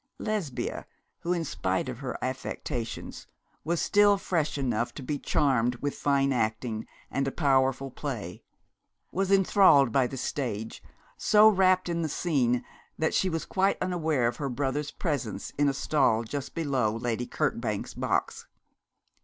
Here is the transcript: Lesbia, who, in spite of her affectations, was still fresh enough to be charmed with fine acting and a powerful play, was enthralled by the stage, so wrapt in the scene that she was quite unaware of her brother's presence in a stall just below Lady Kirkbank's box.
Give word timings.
Lesbia, 0.17 0.87
who, 1.19 1.31
in 1.31 1.45
spite 1.45 1.87
of 1.87 1.99
her 1.99 2.17
affectations, 2.23 3.27
was 3.63 3.79
still 3.79 4.17
fresh 4.17 4.57
enough 4.57 4.91
to 4.95 5.03
be 5.03 5.19
charmed 5.19 5.75
with 5.75 5.93
fine 5.93 6.33
acting 6.33 6.87
and 7.11 7.27
a 7.27 7.31
powerful 7.31 7.91
play, 7.91 8.41
was 9.11 9.31
enthralled 9.31 9.91
by 9.91 10.07
the 10.07 10.17
stage, 10.17 10.81
so 11.17 11.47
wrapt 11.47 11.87
in 11.87 12.01
the 12.01 12.09
scene 12.09 12.65
that 12.97 13.13
she 13.13 13.29
was 13.29 13.45
quite 13.45 13.77
unaware 13.79 14.27
of 14.27 14.37
her 14.37 14.49
brother's 14.49 14.89
presence 14.89 15.51
in 15.51 15.69
a 15.69 15.71
stall 15.73 16.23
just 16.23 16.55
below 16.55 16.95
Lady 16.95 17.27
Kirkbank's 17.27 17.93
box. 17.93 18.47